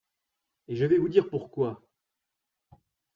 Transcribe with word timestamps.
et 0.67 0.75
je 0.75 0.85
vais 0.87 0.97
vous 0.97 1.09
dire 1.09 1.29
pourquoi. 1.29 1.79